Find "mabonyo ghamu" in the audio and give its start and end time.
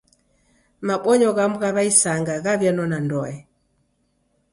0.87-1.57